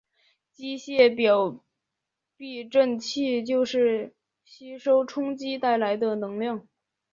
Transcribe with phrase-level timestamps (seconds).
[0.51, 1.63] 机械表
[2.35, 6.67] 避震器就是吸收冲击带来的能量。